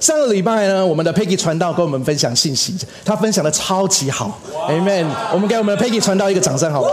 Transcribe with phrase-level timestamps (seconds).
[0.00, 4.38] 上个礼拜呢，我们的 Peggy 传道跟我们分享信息，他分享的超级好
[4.68, 5.06] ，Amen。
[5.32, 6.88] 我们给我们的 Peggy 传道一个掌声，好吗？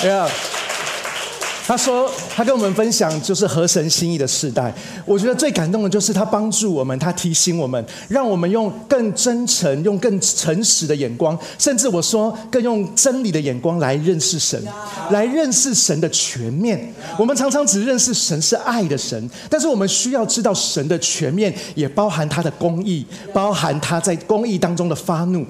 [0.00, 0.28] 对啊。
[1.66, 4.70] 他说，他跟我们分享就是合神心意的时代。
[5.06, 14.62] 我觉得最感动的就是他帮助我们，他提醒我们，让我们用更真诚、用更诚实的眼光，甚至我说更用真理的眼光来认识神，
[15.10, 16.92] 来认识神的全面。
[17.18, 25.46] 我们常常只认识神是爱的神，但是我们需要知道神的全面，也包含他的公义，包含他在公义当中的发怒。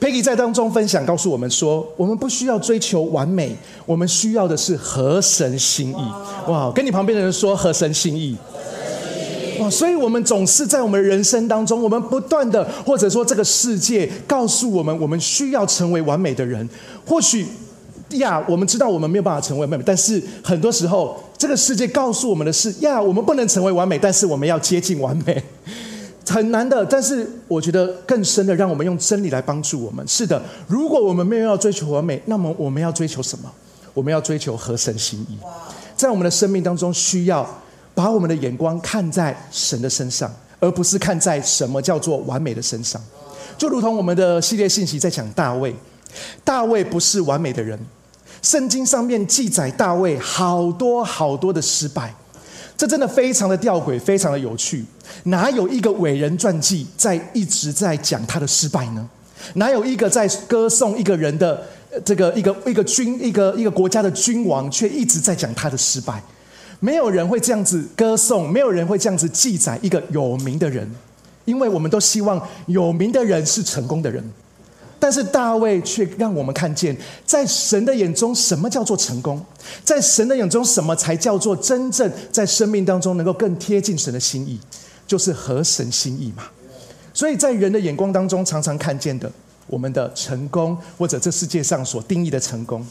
[0.00, 3.54] Peggy 在当中分享，告诉我们说：我们不需要追求完美，
[3.84, 6.50] 我们需要的是合神心意。
[6.50, 6.72] 哇！
[6.74, 8.34] 跟你旁边的人说合神心意。
[9.60, 9.68] 哇！
[9.68, 16.66] 所以，我们总是在我们人生当中，我们不断的，或者说这个世界告诉我们，我们需要成为完美的人。
[17.04, 17.44] 或许
[18.12, 25.42] 呀，我们知道我们没有办法成为完美，但是很多时候，这个世界告诉我们的是呀，我们不能成为完美，但是我们要接近完美。
[26.30, 30.06] 很难的，但是我觉得更深的，让我们用真理来帮助我们。
[30.06, 33.50] 是的，如果我们没有要追求完美，那么我们要追求什么？
[33.92, 35.36] 我们要追求合神心意。
[35.96, 37.44] 在我们的生命当中，需要
[37.94, 43.02] 把我们的眼光看在神的身上，而不是看在什么叫做完美的身上。
[43.58, 45.74] 就如同我们的系列信息在讲大卫，
[46.44, 47.78] 大卫不是完美的人。
[48.40, 52.14] 圣经上面记载大卫好多好多的失败。
[52.76, 54.82] 这真的非常的吊诡，非常的有趣。
[55.24, 59.08] 哪有一个伟人传记在一直在讲他的失败呢？
[59.54, 61.62] 哪有一个在歌颂一个人的
[62.04, 66.22] 这个一个一个君一个一个国家的君王，却一直在讲他的失败？
[66.78, 70.90] 没有人会这样子歌颂，没有人会这样子记载一个有名的人，
[71.44, 74.22] 因为我们都希望有名的人是成功的人。
[74.98, 79.42] 但是大卫却让我们看见，在神的眼中，什么叫做成功？
[79.82, 84.60] 在神的眼中，什么才叫做真正在生命当中能够更贴近神的心意？
[85.10, 86.44] 就是合神心意嘛。
[87.12, 89.28] 所以在人的眼光当中，常常看见的
[89.66, 92.86] 我们的成功，或者这世界上所定义的成功。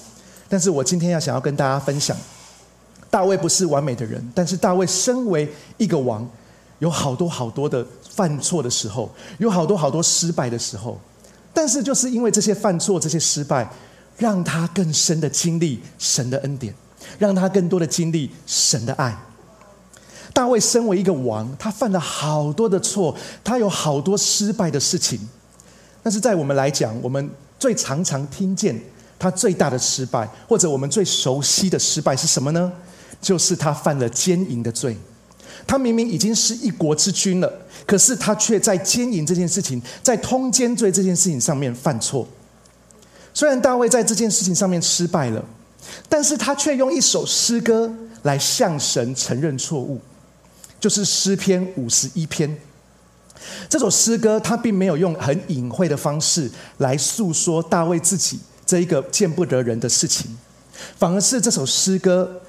[0.49, 2.17] 但是我今天要想要跟大家分享，
[3.09, 6.29] 大卫不是完美的人，但是大卫身为一个王，
[6.79, 10.99] 有好多好多的犯错的时候，有好多好多失败的时候。
[11.53, 13.65] 但是，就是因为这些犯错、这些失败，
[14.17, 16.73] 让他更深的经历神的恩典，
[17.17, 19.17] 让他更多的经历神的爱。
[20.39, 23.13] 大卫身为一个王，他犯了好多的错，
[23.43, 25.19] 他有好多失败的事情。
[26.01, 27.29] 但是在我们来讲，我们
[27.59, 28.81] 最常常听见
[29.19, 32.71] 他最大的失败，或者我们最熟悉的失败是什么呢？
[33.21, 34.95] 就是他犯了奸淫的罪。
[35.67, 37.51] 他明明已经是一国之君了，
[37.85, 42.25] 可是他却在奸淫这件事情，在通奸罪这件事情上面犯错。
[43.33, 45.43] 虽然大卫在这件事情上面失败了，
[46.07, 49.99] 但是他却用一首诗歌来向神承认错误，
[50.79, 52.57] 就是诗篇五十一篇。
[53.69, 60.37] 这首诗歌他并没有用很隐晦的方式来诉说大卫自己这一个见不得人的事情，
[60.97, 62.41] 反而是这首诗歌。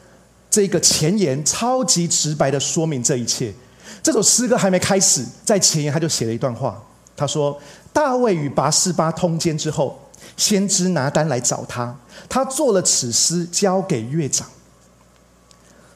[0.50, 3.54] 这个前言超级直白的说明这一切。
[4.02, 6.82] 这首诗歌还没开始，在前言他就写了一段话。
[7.16, 7.56] 他说
[7.92, 9.96] ：“大卫与拔示巴通奸之后，
[10.36, 11.96] 先知拿单来找他，
[12.28, 14.48] 他做了此诗交给乐长。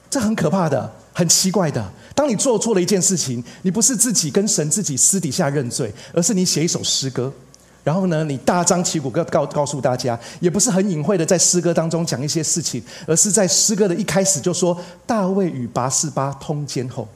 [0.09, 1.93] 这很可怕的，很奇怪的。
[2.15, 7.33] 当你做错了一件事情，你不是自己跟神自己私底下认罪，而是你写一首诗歌。”
[7.85, 14.75] 然后呢，你大张旗鼓告告告诉大家，也不是很隐晦的在诗歌当中讲一些事情，而是在诗歌的一开始就说
[15.05, 17.07] 大卫与拔示巴通奸后，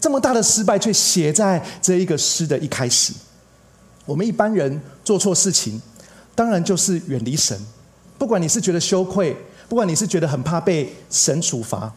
[0.00, 3.12] 这么大的失败却写在这一个诗的一开始。
[4.06, 5.82] 我们一般人做错事情，
[6.36, 7.58] 当然就是远离神，
[8.16, 9.36] 不管你是觉得羞愧，
[9.68, 11.92] 不管你是觉得很怕被神处罚，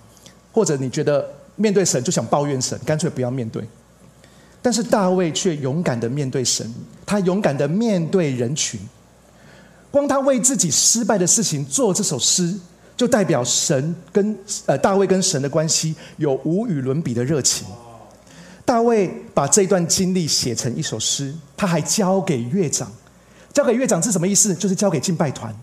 [0.51, 1.23] 或者你觉得
[1.57, 3.62] 面对神就想抱怨神，干脆不要面对。
[4.62, 6.73] 但是大卫却勇敢的面对神，
[7.06, 8.79] 他勇敢的面对人群。
[9.91, 12.53] 光他为自己失败的事情做这首诗，
[12.96, 17.66] 就代表神跟呃大卫跟神的关系有无与伦比的热情。
[18.66, 22.91] 大卫把这段经历写成一首诗，他还交给乐长，
[23.53, 24.53] 交给乐长是什么意思？
[24.53, 25.55] 就是交给敬拜团，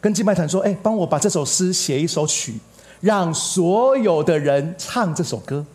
[0.00, 2.54] 跟敬拜团说：“哎，帮我把这首诗写一首曲，
[3.02, 5.66] 让所有的人唱这首歌。”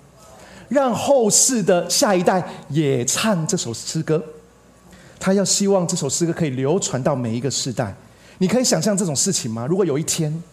[0.69, 4.21] 让后世的下一代也唱这首诗歌，
[5.17, 7.95] 他要希望这首诗歌可以流传到每一个世代。
[8.39, 9.65] 你可以想象这种事情吗？
[9.65, 10.43] 如果有一天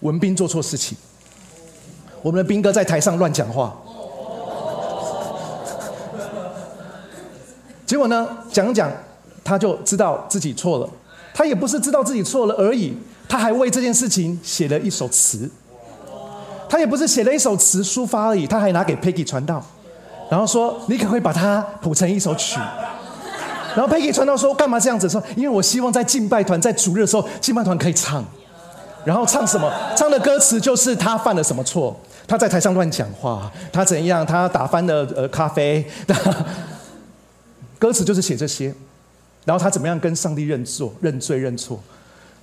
[0.00, 0.98] 文斌做错事情，
[2.20, 3.74] 我们的斌哥在台上乱讲话，
[7.86, 8.92] 结果呢讲讲，
[9.42, 10.90] 他就知道自己错了。
[11.32, 12.92] 他也不是知道自己错了而已，
[13.26, 15.50] 他还为这件事情写了一首词。
[16.68, 19.64] 他也不是写了一首词抒发而已，他还拿给 Peggy 传道，
[20.30, 22.58] 然后说：“你可不可以把它谱成一首曲？”
[23.76, 25.08] 然后 Peggy 传道说：“干嘛这样子？
[25.08, 28.24] 说因为我希望在敬拜团在主日的时候，敬拜团可以唱。
[29.04, 29.72] 然后唱什么？
[29.96, 31.98] 唱的歌词就是他犯了什么错？
[32.26, 34.26] 他在台上乱讲话，他怎样？
[34.26, 35.86] 他打翻了呃咖啡。
[37.78, 38.74] 歌词就是写这些。
[39.44, 41.80] 然后他怎么样跟上帝认错、认罪、认错？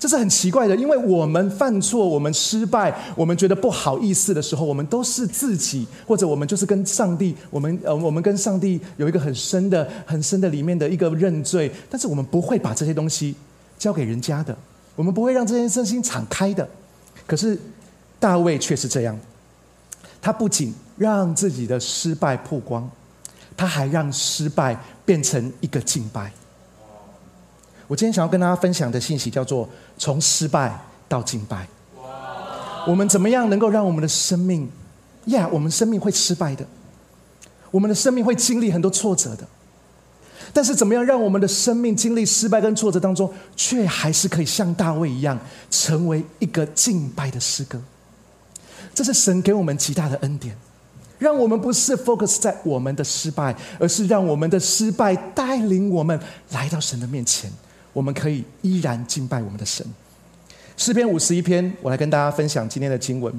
[0.06, 13.34] 这是很奇怪的，因为我们犯错、我们失败、我们觉得不好意思的时候，我们都是自己，或者我们就是跟上帝，我们呃，我们跟上帝有一个很深的、很深的里面的一个认罪，但是我们不会把这些东西
[13.80, 14.56] 交给人家的，
[14.96, 16.70] 我们不会让这些身心敞开的。
[17.26, 17.58] 可是
[18.20, 19.20] 大卫却是这样，
[20.22, 22.88] 他不仅让自己的失败曝光，
[23.58, 26.32] 他还让失败变成一个敬拜。
[27.88, 29.68] 我今天想要跟大家分享的信息叫做
[29.98, 31.68] “从失败到敬拜”。
[32.88, 34.70] 我们怎么样能够让我们的生命？
[35.26, 36.66] 呀，我们生命会失败的，
[37.72, 39.44] 我们的生命会经历很多挫折的。
[40.54, 45.38] 但是，怎么样让我们的生命经历失败跟挫折当中，却还是可以像大卫一样，
[45.70, 47.82] 成为一个敬拜的诗歌？
[48.94, 50.56] 这是神给我们极大的恩典，
[51.18, 56.18] 让我们不是 focus 在我们的失败，而是让我们的失败带领我们
[56.52, 57.52] 来到神的面前。
[57.96, 59.86] 我们可以依然敬拜我们的神。
[60.76, 63.34] 诗篇五十一篇，我来跟大家分享今天的经文。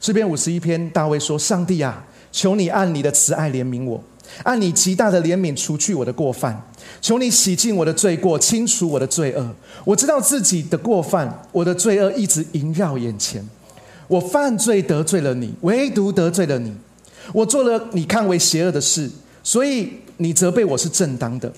[0.00, 2.02] 诗篇五十一篇，大卫说：“上帝啊，
[2.32, 4.02] 求你按你的慈爱怜悯我，
[4.44, 6.58] 按你极大的怜悯除去我的过犯，
[7.02, 9.54] 求你洗净我的罪过，清除我的罪恶。
[9.84, 13.46] 我知道自己的过犯，我的罪恶一直萦绕眼前。
[14.08, 16.74] 我犯罪得罪了你，唯独得罪了你。
[17.34, 19.10] 我做了你看为邪恶的事，
[19.44, 21.52] 所以你责备我是正当的。”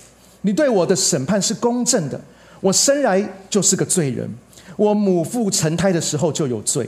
[0.46, 2.20] 你对我的审判是公正的，
[2.60, 4.28] 我生来就是个罪人，
[4.76, 6.86] 我母腹成胎的时候就有罪。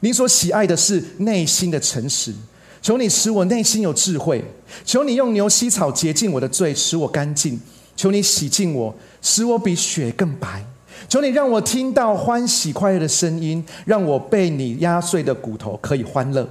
[0.00, 2.34] 你所喜爱的是内心的诚实，
[2.82, 4.44] 求你使我内心有智慧，
[4.84, 7.60] 求你用牛膝草洁净我的罪，使我干净。
[7.94, 10.62] 求你洗净我，使我比雪更白。
[11.08, 16.46] 求你让我听到欢喜快乐的声音，让我被你压碎的骨头可以欢乐。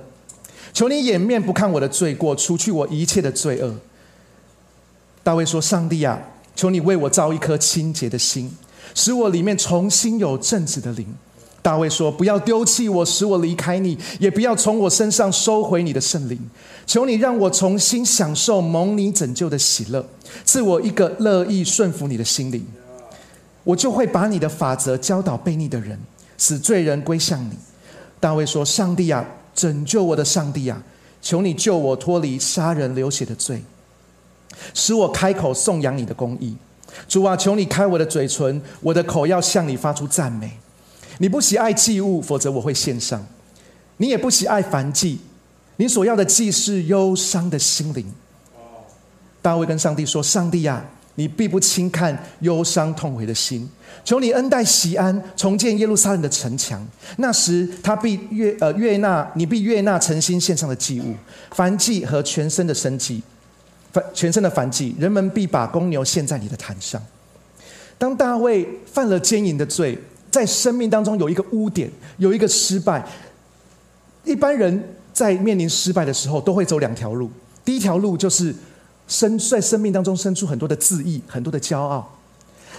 [0.74, 3.76] 求你掩面不看我的罪过，除去我一切的罪恶。
[5.22, 6.20] 大卫说：“上帝啊！”
[6.56, 8.52] 求你为我造一颗清洁的心，
[8.94, 11.06] 使我里面重新有正直的灵。
[11.62, 16.40] 大卫说：“不要丢弃我，使我离开你；也不要从我身上收回你的圣灵。
[16.86, 20.06] 求你让我重新享受蒙你拯救的喜乐，
[20.46, 22.64] 赐我一个乐意顺服你的心灵。
[23.64, 26.00] 我就会把你的法则教导悖逆的人，
[26.38, 27.58] 使罪人归向你。”
[28.22, 29.26] 大卫说：“上帝啊，
[29.56, 30.84] 拯救我的上帝啊，
[31.20, 33.64] 求你救我脱离杀人流血的罪。”
[34.74, 36.56] 使我开口颂扬你的公义，
[37.08, 40.52] 主啊，求你开我的嘴唇，我的口要向你发出赞美。
[41.20, 43.20] 你不喜爱祭物，否则我会献上；
[43.98, 45.20] 你也不喜爱凡祭，
[45.78, 48.06] 你所要的祭是忧伤的心灵。
[49.42, 50.84] 大卫跟上帝说：“上帝呀，
[51.16, 53.70] 你必不轻看忧伤痛悔的心，
[54.04, 56.86] 求你恩待西安，重建耶路撒冷的城墙。
[57.18, 61.14] 那时他必悦呃悦纳，你必悦纳诚心献上的祭物，
[61.52, 63.22] 凡祭和全身的生祭。”
[64.14, 67.02] 全身的凡祭，人们必把公牛献在你的坛上。
[67.98, 69.98] 当大卫犯了奸淫的罪，
[70.30, 73.06] 在生命当中有一个污点，有一个失败。
[74.24, 77.30] 一般人在面临失败的时候，都会走两条路。
[77.64, 78.54] 第一条路就是
[79.08, 82.18] 生在生命当中生出很多的自义，很多的骄傲。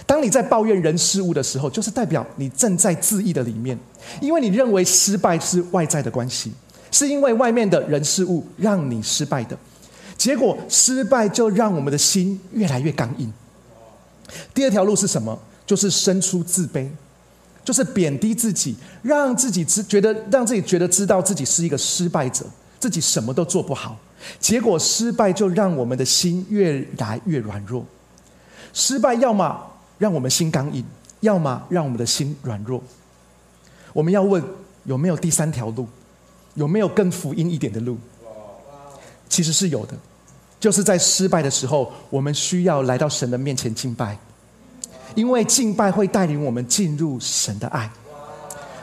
[0.05, 3.77] 当你在抱怨人事物的时候，就是代表你正在自义的里面，
[4.21, 6.53] 因为你认为失败是外在的关系，
[6.91, 9.57] 是因为外面的人事物让你失败的。
[10.17, 13.31] 结果失败就让我们的心越来越刚硬。
[14.53, 15.37] 第二条路是什么？
[15.65, 16.89] 就是生出自卑，
[17.63, 22.45] 就是贬低自己，让自己知觉得让自己觉得知道自己是一个失败者，
[22.79, 23.97] 自己什么都做不好。
[24.39, 27.85] 结果失败就让我们的心越来越软弱。
[28.73, 29.61] 失败要么
[29.97, 30.83] 让我们心刚硬，
[31.19, 32.81] 要么让我们的心软弱。
[33.93, 34.43] 我们要问
[34.85, 35.87] 有没有第三条路？
[36.55, 37.97] 有没有更福音一点的路？
[39.29, 39.93] 其实是有的，
[40.59, 44.17] 就是在失败的时候，我们需要来到神的面前敬拜，
[45.15, 47.89] 因为敬拜会带领我们进入神的爱。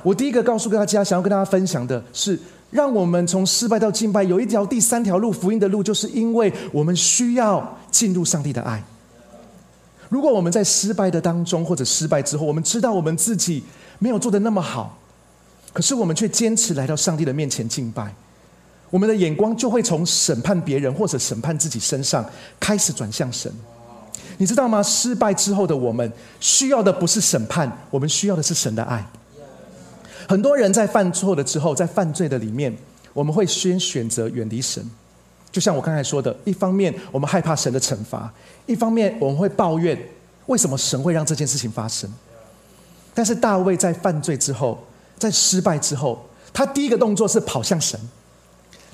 [0.03, 2.39] 我第一个告诉大家，想要跟大家分享的是，
[2.71, 8.83] 让我们从失败到敬拜有一条第三条路，福音的路，就是因为我们需要进入上帝的爱。
[10.11, 13.65] 如果我们在失败的当中或者失败之后，我们知道我们自己
[13.99, 14.97] 没有做的那么好，
[15.73, 18.15] 可是我们却坚持来到上帝的面前敬拜。
[18.95, 22.25] 我们的眼光就会从审判别人或者审判自己身上
[22.61, 23.53] 开始转向神，
[24.39, 24.81] 你知道吗？
[24.81, 29.05] 失败之后的我们需要的不是审判，我们需要的是神的爱。
[30.29, 32.73] 很多人在犯错了之后，在犯罪的里面，
[33.13, 34.89] 我们会先选择远离神。
[35.51, 38.33] 就像我刚才说的，一方面我们害怕神的惩罚，
[38.67, 40.01] 一方面我们会抱怨
[40.47, 42.09] 为什么神会让这件事情发生。
[43.13, 44.79] 但是大卫在犯罪之后，
[45.19, 47.99] 在失败之后，他第一个动作是跑向神，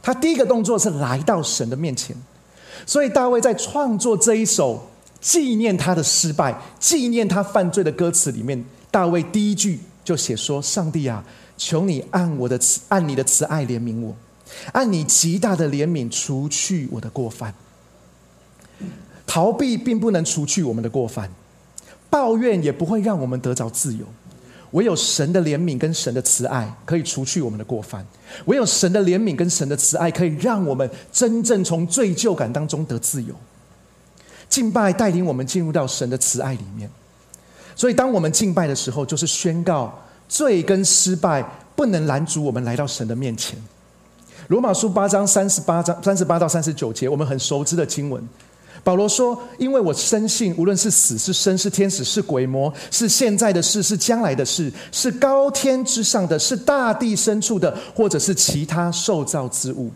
[0.03, 2.17] 他第一个动作是来到神的面前。
[2.87, 4.89] 所以大卫在创作这一首
[5.21, 11.25] 纪念他的失败、纪念他犯罪的歌词里面，大卫第一句就写说：“上帝啊，
[11.57, 14.15] 求你按我的慈，按你的慈爱怜悯我。”
[14.73, 17.55] 按你极大的怜悯除去我的过犯，
[19.25, 21.31] 逃避并不能除去我们的过犯，
[22.11, 24.05] 抱怨也不会让我们得着自由。
[24.73, 28.07] 唯有神的怜悯跟神的慈爱可以除去我们的过犯，
[28.45, 33.35] 唯有神的怜悯跟神的慈爱可以让我们真正从罪疚感当中得自由。
[34.49, 36.91] 敬拜带领我们进入到神的慈爱里面，
[37.75, 39.97] 所以当我们敬拜的时候，就是宣告
[40.29, 43.57] 罪跟失败不能拦阻我们来到神的面前。
[44.49, 48.29] 罗马书八章三十八章三十八到三十九节，我们很熟知的经文。
[48.83, 59.91] 保罗说：“因为我深信，无论是死是生，是天使是鬼魔，是现在的事是将来的事，是高天之上的，是大地深处的，或者是其他受造之物，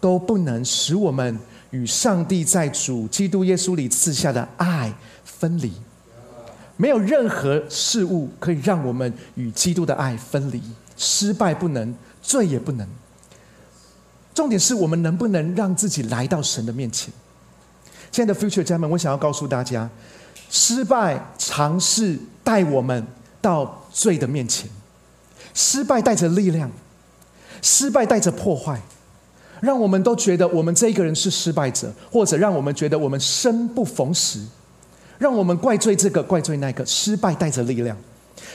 [0.00, 1.38] 都不能使我们
[1.70, 4.92] 与上帝在主基督耶稣里赐下的爱
[5.24, 5.72] 分离。
[6.76, 10.62] 没有任何事物可以让我们与基督的爱分离。
[10.96, 12.86] 失败不能，罪也不能。”
[14.32, 17.12] 重点是我们能不能让自己来到神的面前？
[18.16, 19.86] 亲爱的 Future 家们，我想要告诉大家，
[20.48, 23.06] 失败尝试带我们
[23.42, 24.66] 到罪的面前。
[25.52, 26.70] 失败带着力量，
[27.60, 28.80] 失败带着破坏，
[29.60, 34.40] 让我们都觉得我们这一个人是失败者，或者让我们觉得我们生不逢时，
[35.18, 36.86] 让我们怪罪这个怪罪那个。
[36.86, 37.94] 失败带着力量。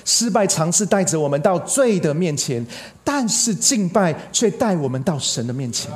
[0.03, 2.65] 失败尝试带着我们到罪的面前，
[3.03, 5.91] 但是敬拜却带我们到神的面前。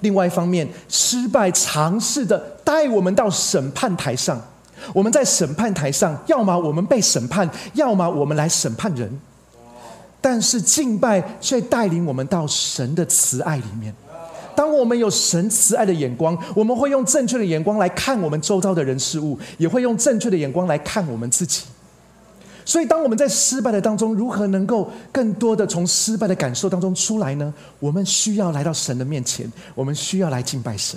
[0.00, 4.40] 另外一方面，失败尝试的带我们到审判台上。
[4.94, 9.20] 我们在审判台上，要么我们被审判，要么我们来审判人。
[10.22, 13.94] 但是敬拜却带领我们到神的慈爱里面。
[14.54, 21.62] 当我们有神慈爱的眼光，我们会用正确的眼光来看我们周遭的人事物，也会用正确的眼光来看我们自己。
[22.70, 27.52] 所以，当我们在失败的当中，如何能够更多的从失败的感受当中出来呢？
[27.80, 30.96] 我们需要来到神的面前，我们需要来敬拜神。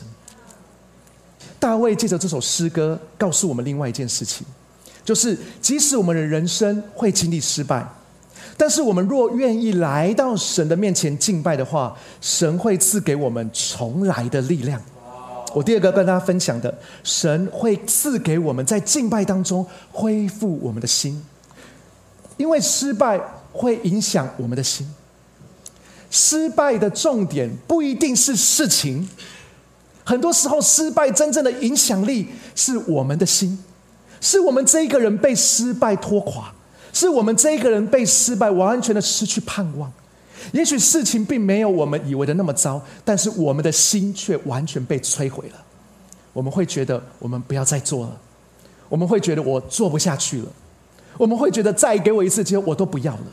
[1.59, 4.45] 大卫借着这首诗歌告诉我们另外一件事情，
[5.03, 7.83] 就是即使我们的人生会经历失败，
[8.55, 14.79] 但是我们若愿意来到神的面前敬拜的话，神会赐给我们重来的力量。
[15.55, 16.71] 我第二个跟大家分享的，
[17.03, 21.19] 神会赐给我们在敬拜当中恢复我们的心。
[22.43, 23.17] 因为失败
[23.53, 24.85] 会影响我们的心，
[26.11, 29.07] 失败的重点不一定是事情，
[30.03, 33.57] 很多时候失败真正的影响力是我们的心，
[34.19, 36.53] 是我们这一个人被失败拖垮，
[36.91, 39.89] 是我们这一个人被失败完全的失去盼望。
[40.51, 45.63] 也许事情并没有我们以为的那么糟，但是我们的心却完全被摧毁了。
[46.33, 48.17] 我们会觉得我们不要再做了，
[48.89, 50.47] 我们会觉得我做不下去了。
[51.17, 53.27] 我们会觉得再给我一次机会，我都不要了。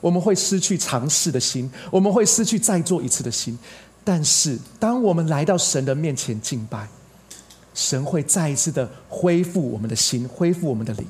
[0.00, 3.58] 我们会失去尝试的心，我们会失去再做一次的心。
[4.04, 6.86] 但是，当我们来到神的面前敬拜，
[7.72, 11.06] 神会再一次的恢复我们的心，恢复我们的灵。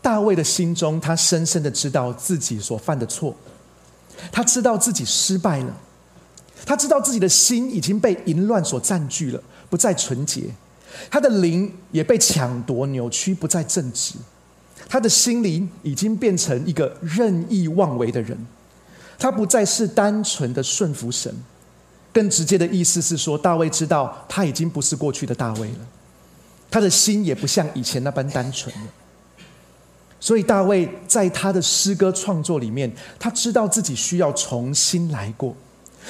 [0.00, 3.34] 大卫的心中，他深深的知道自己所犯的错，
[4.32, 5.76] 他知道自己失败了，
[6.66, 9.40] 他知道自己的心已经被淫乱所占据了，
[9.70, 10.50] 不再纯洁，
[11.08, 14.14] 他的灵也被抢夺、扭曲，不再正直。
[14.92, 18.36] 他的心灵已经变成一个任意妄为的人，
[19.18, 21.34] 他不再是单纯的顺服神。
[22.12, 25.78] 更直接的意思是说，大卫知道他已经不是过去的大卫了，
[26.70, 28.82] 他的心也不像以前那般单纯了。
[30.20, 35.56] 所以，大卫在他的诗歌创作里面，他知道自己需要重新来过，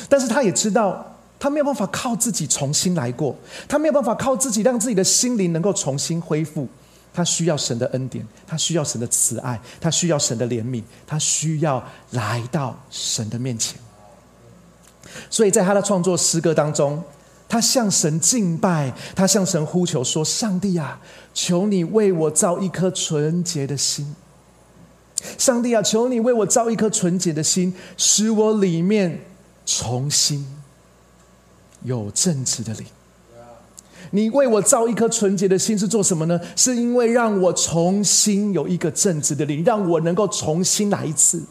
[0.09, 3.37] 但是他也知道他没有办法靠自己重新来过，
[3.69, 6.67] 他没有办法靠自己让自己的心灵能够重新恢复。
[7.15, 13.79] 他需要神的恩典，他需要神的慈爱，他需要神的怜悯，他需要来到神的面前。
[15.29, 17.03] 所以在他的创作诗歌当中，
[17.49, 20.99] 他向神敬拜，他向神呼求说：“上帝啊，
[21.35, 24.17] 求你为我造一颗纯洁的心。
[25.37, 29.21] 上帝啊，求你为我造一颗纯洁的心，使我里面
[29.67, 30.47] 重新
[31.83, 32.87] 有正直的灵。”
[34.13, 36.41] 你为我造一颗纯洁的心是做什么呢？
[36.55, 41.43] 是因为让我重新有一个正直的灵，让我能够重新来一次。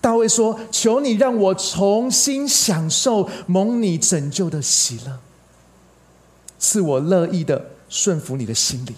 [0.00, 5.18] 大卫说：“求你让我重新享受蒙你拯救的喜乐，
[6.58, 8.94] 赐我乐意的顺服你的心灵。”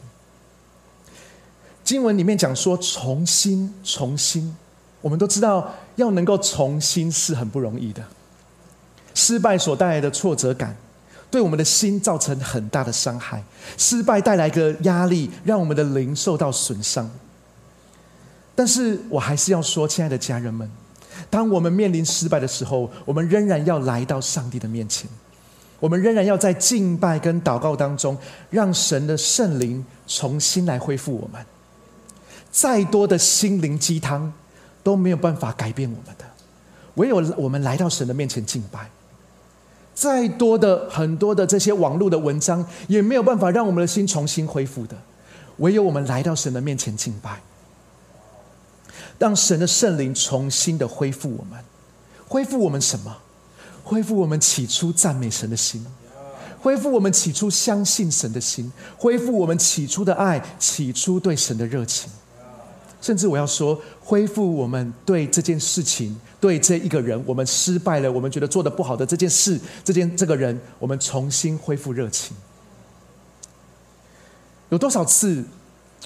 [1.85, 4.57] 经文里面讲说：“重新，重新。”
[5.01, 8.03] 我们都知道，要能够重新是很不容易的。
[9.15, 10.77] 失败所带来的挫折感，
[11.31, 13.43] 对我们的心造成很大的伤害。
[13.77, 17.11] 失败带来的压力，让我们的灵受到损伤。
[18.55, 20.71] 但是我还是要说，亲爱的家人们。
[21.29, 25.09] 当我们面临失败的时候，我们仍然要来到上帝的面前，
[25.79, 28.17] 我们仍然要在敬拜跟祷告当中，
[28.51, 31.45] 让神的圣灵重新来恢复我们。
[32.51, 34.33] 再多的心灵鸡汤
[34.83, 36.25] 都没有办法改变我们的，
[36.95, 38.91] 唯有我们来到神的面前敬拜。
[40.01, 44.97] 再多的很多的这些网络的文章也没有办法让我们的心重新恢复的，
[45.59, 47.43] 唯有我们来到神的面前敬拜。
[49.19, 51.63] 让神的圣灵重新的恢复我们，
[52.27, 53.15] 恢复我们什么？
[53.85, 55.85] 恢复我们起初赞美神的心，
[56.63, 62.11] 恢复我们起初相信神的心，恢复我们起初的爱，起初对神的热情。
[63.03, 72.35] 甚至我要说，恢复我们对这件事情、对这一个人，我们失败了，我们觉得做的不好的这件事、这件这个人，我们重新恢复热情。
[74.71, 75.45] 有多少次，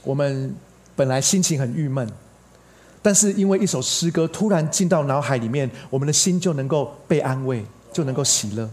[0.02, 0.54] 我们
[0.96, 2.10] 本来心情很郁闷？
[3.00, 8.68] 但是因为一首诗歌突然进到脑海里面，我们的心就能够被安慰，就能够喜乐。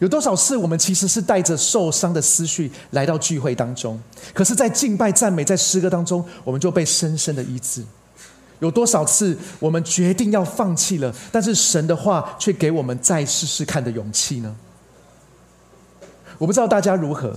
[0.00, 3.98] 有多少次我们其实是带着受伤的思绪来到聚会当中，
[4.34, 7.82] 可是，在敬拜赞美在诗歌当中，我们就被深深的医治。
[8.60, 14.56] 有多少次我们决定要放弃了，但是神的话却给我们再试试看的勇气呢？
[16.38, 17.36] 我不知道大家如何，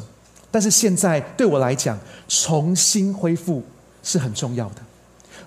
[0.49, 3.63] 但是现在对我来讲，重新恢复
[4.03, 4.75] 是很重要的。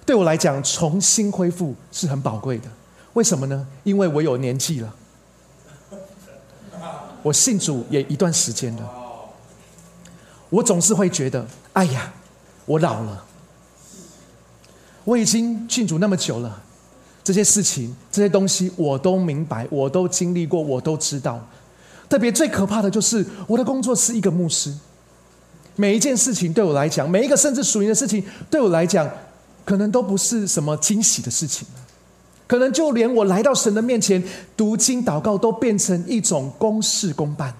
[0.07, 2.69] 对我来讲，重新恢复是很宝贵的。
[3.15, 3.67] 为什么呢？
[3.85, 4.95] 因为我有年纪了，
[7.23, 8.91] 我信主也一段时间了。
[10.51, 12.13] 我总是会觉得，哎呀，
[12.67, 13.25] 我老了。
[15.05, 16.63] 我已经信主那么久了，
[17.23, 21.41] 这些事情、这些东西我都明白，我都经历过，我都知道。
[22.09, 24.75] 特别最可怕的就是我的工作是一个牧师，
[25.77, 29.11] 每一件事情对我来讲，每一个甚至属灵的事情对我来讲。
[29.67, 31.67] 可能都不是什么惊喜的事情
[32.47, 34.23] 可能就连我来到神的面前
[34.55, 37.55] 读经祷告，都变成一种公事公办。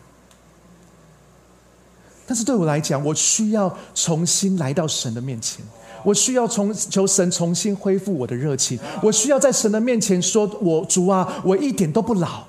[2.27, 5.65] 但是对我来讲，我需要重新来到神的面前，
[6.05, 12.45] 我需要重求神重新恢复我的热情，我需要在神的面前说：“我主啊，我一点都不老。”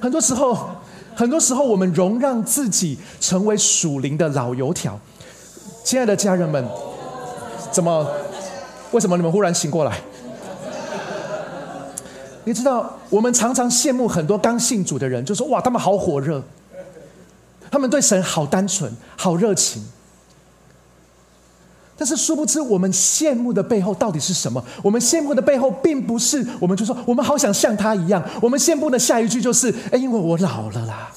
[0.00, 0.56] 很多时候，
[1.14, 4.98] 很多时候，我们容让自己成为属灵的老油条。
[5.82, 6.64] 亲爱的家人们，
[7.72, 8.08] 怎么？
[8.92, 9.98] 为什么你们忽然醒过来？
[12.44, 16.42] 你知道，我们常常羡慕很多刚信主的人，就说：“哇，他们好火热，
[17.70, 19.82] 他们对神好单纯、好热情。”
[21.96, 24.62] 但是殊不知，我们羡慕的背后到底是什么？
[24.82, 28.22] 我们羡慕的背后，并不是我们就说我们好想像他一样。
[28.40, 31.12] 我们羡慕的下一句就是：“哎，因为我老了啦。”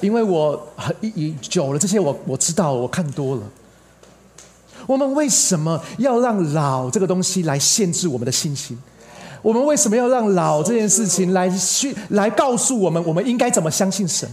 [0.00, 3.42] 因为我很已久了，这些我我知道，我看多了。
[4.86, 8.78] 我们为什么要让老这个东西来限制我们的信心？
[9.42, 14.28] 我们为什么要让老这件事情来去来告诉我们，我们应该怎么相信神？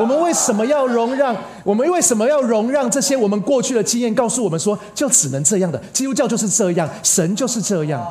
[0.00, 1.36] 我们为什么要容让？
[1.64, 5.78] 我们为什么要容让这些我们过去的经验告诉我们说，就只能这样的？
[5.92, 8.06] 基督教就是这样，神就是这样。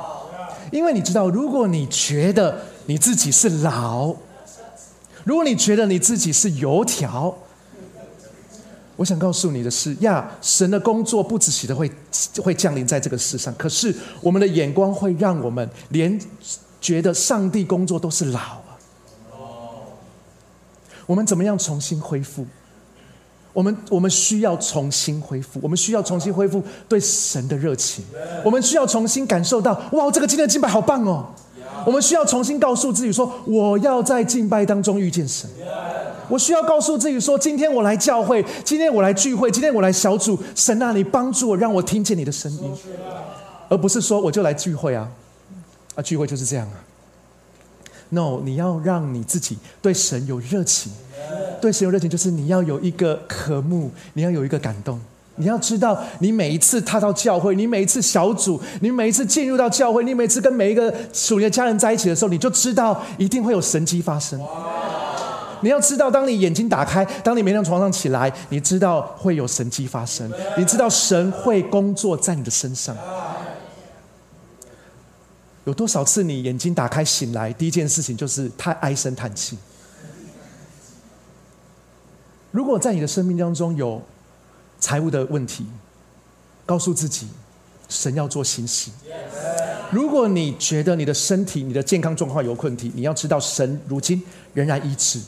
[0.71, 2.57] 因为你知道，如果你觉得
[2.87, 4.13] 你自己是老。
[5.23, 7.35] 如果你觉得你自己是油条，
[8.95, 11.91] 我想告诉你的是呀，神的工作不止喜的会
[12.41, 16.19] 会降临在这个世上，可是我们的眼光会让我们连
[16.79, 18.39] 觉得上帝工作都是老。
[21.07, 22.45] 我们怎么样重新恢复？
[23.53, 28.05] 我们我们需要重新恢复，我们需要重新恢复对神的热情，
[28.45, 31.25] 我们需要重新感受到哇，这个今天的敬拜好棒哦。
[31.85, 35.49] 我们需要重新告诉自己说：“我要在敬拜当中遇见神。”
[36.29, 42.71] 我需要告诉自己说：“今天我来教会，今天我来聚会，今天我来小组，神啊，你帮助我，让我听见你的声音，
[43.69, 45.09] 而不是说我就来聚会啊，
[45.95, 46.83] 啊，聚会就是这样啊。
[48.09, 50.91] No，你要让你自己对神有热情，
[51.61, 54.99] 对神有热情，就是你要有一个渴慕，你要有一个感动。”
[55.39, 64.41] 你要知道，你每一次踏到教会，你每一次小组，你每一次进入到教会，你每一次跟每一个属灵的家人在一起的时候，你就知道一定会有神迹发生。
[65.61, 72.97] 你要知道，当你眼睛打开，当你每天床上起来，你知道会有神迹发生，你知道神会工作在你的身上。
[75.67, 79.57] 有多少次你眼睛打开醒来，第一件事情就是太唉声叹气？
[82.51, 84.01] 如果在你的生命当中有
[84.79, 85.65] 财务的问题，
[86.65, 87.27] 告诉自己，
[87.89, 88.89] 神要做新事。
[89.91, 95.19] 如果你觉得你的身体、你的健康状况有问题，你要知道神如今仍然医治。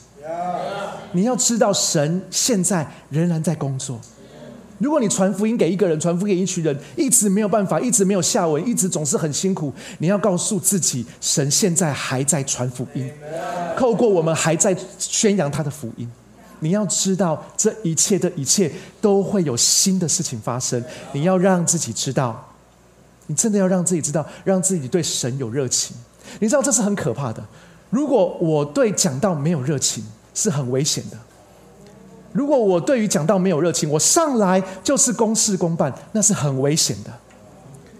[1.12, 3.99] 你要知道神现在仍然在工作。
[4.80, 13.10] 如果你传福音给一个人，传福音给一群人，一直没有办法，一直没有下文，一直总是很辛苦，你要告诉自己，神现在还在传福音，
[13.78, 16.10] 透过我们还在宣扬他的福音。
[16.62, 20.84] 你要知道，这一切的一切都会有新的事情发生。
[21.13, 22.54] 你要让自己知道，
[23.28, 25.96] 你真的要让自己知道，让自己对神有热情。
[26.39, 27.42] 你知道这是很可怕的。
[27.89, 31.18] 如果我对讲道没有热情，是很危险的。
[32.32, 37.12] 如果我对于讲道没有热情，我上来就是公事公办，那是很危险的。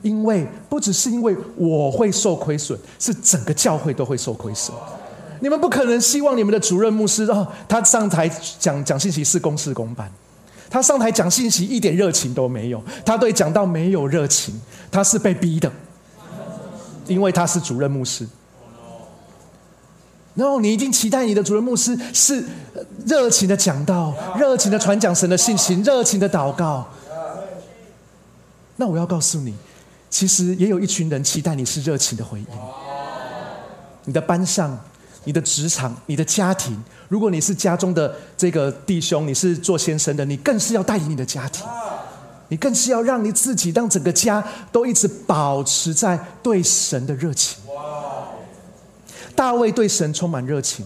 [0.02, 4.74] 因为不只是因为我会受亏损，是整个教会都会受亏损。
[5.42, 10.10] 你们不可能希望你们的主任牧师哦，他上台讲讲信息是公事公办，
[10.70, 15.70] 他上台讲信息一点热情都没有，他对讲道没有热情，他是被逼的，
[17.08, 18.28] 因为他是主任牧师。
[20.36, 22.44] 然后你一定期待你的主任牧师是
[23.06, 26.88] 热情的讲道，热情的传讲神的信息，热情的祷告。
[28.78, 29.54] 那我要告诉你，
[30.10, 32.46] 其实也有一群人期待你是热情的回应。
[34.06, 34.80] 你的班上、
[35.26, 41.66] 你的职场、你的家庭，如果你是家中的这个弟兄，你是做先生的，你更是要带领你的家庭，
[42.48, 47.60] 你更是要让你自己，让整个家都一直保持在对神的热情。
[49.40, 50.86] 大卫对神充满热情。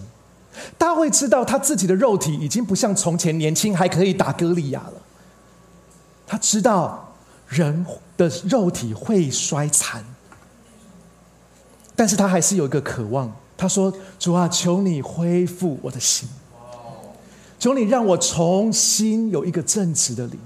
[0.78, 4.94] 大卫知道他自己的肉体已经不像从前年轻，还可以打歌利亚了。
[6.28, 7.16] 他知道
[7.48, 7.84] 人
[8.16, 10.06] 的肉体会衰残，
[11.96, 13.36] 但是他还是有一个渴望。
[13.58, 16.30] 他说：“主啊，求你恢复我的心，
[17.58, 20.40] 求你让我重新有一个正直的灵，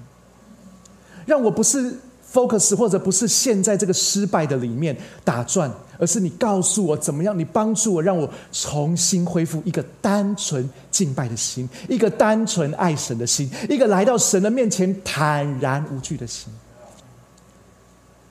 [1.26, 16.52] 让我不是。” focus 或者不是现在这个失败的里面打转，而是你告诉我怎么样，你帮助我，让我重新恢复一个单纯敬拜的心，一个单纯爱神的心，一个来到神的面前坦然无惧的心。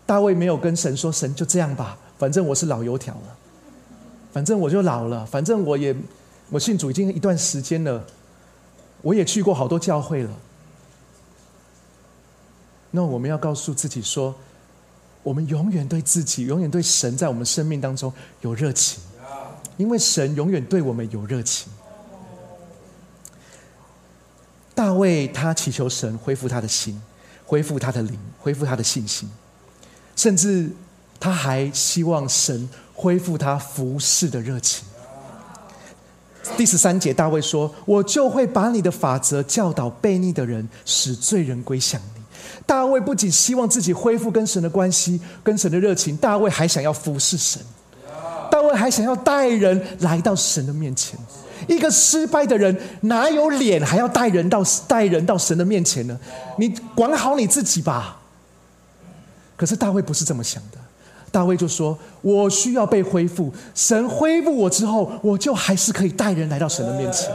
[0.05, 3.37] 大卫没有跟神说：“神就这样吧，反正我是老油条了，
[4.33, 5.95] 反正我就老了，反正我也
[6.51, 8.05] 我信主已经一段时间了，
[9.03, 10.31] 我也去过好多教会了。”
[12.93, 14.33] 那我们要告诉自己说，
[15.27, 18.13] 我们永远对自己，永远对神在我们生命当中
[18.43, 19.03] 有热情，
[19.77, 21.69] 因为神永远对我们有热情。
[24.73, 27.03] 大卫他祈求神恢复他的心，
[27.45, 29.29] 恢复他的灵，恢复他的信心，
[30.15, 30.71] 甚至
[31.19, 34.87] 他还希望神恢复他服侍的热情。
[36.57, 42.16] 第十三节，大卫说：“我就会把你的法则教导悖逆的人，使罪人归向你。”
[42.65, 47.61] 大卫不仅希望自己恢复跟神的关系、跟神的热情，大卫还想要服侍神。
[48.51, 51.19] 大卫还想要带人来到神的面前。
[51.67, 56.19] 一个失败的人哪有脸还要带人到带人到神的面前呢？
[56.59, 58.21] 你管好你自己吧。
[59.57, 60.79] 可是大卫不是这么想的。
[61.33, 67.31] 大卫就说：“我需要被恢复，神恢复我之后，我就还是可以带人来到神的面前。”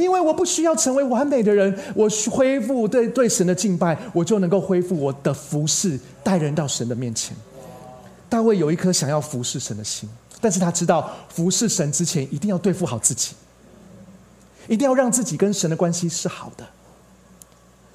[0.00, 7.36] 因为我不需要成为完美的人，我恢复对对神的敬拜，我就能够恢复我的服侍，带人到神的面前。
[8.28, 10.08] 大卫有一颗想要服侍神的心，
[10.40, 13.34] 但是他知道服侍神之前，一定要对付好自己，
[14.68, 16.64] 一定要让自己跟神的关系是好的。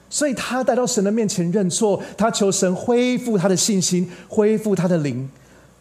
[0.09, 5.29] 所以他带到神的面前认错，他求神恢复他的信心，恢复他的灵。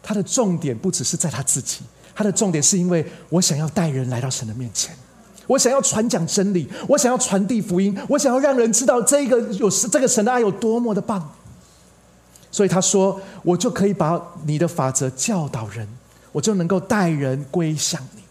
[0.01, 1.81] 他的重点不只是在他自己，
[2.13, 4.95] 他的重点是因为我想要带人来到神的面前。
[5.47, 11.35] 我想要传讲真理，我想要传递福音，我想要让人知道这个有这个神的爱有多么的棒。
[12.51, 15.85] 所以他说：“我就可以把你的法则教导人，
[16.31, 18.21] 我就能够带人归向你。”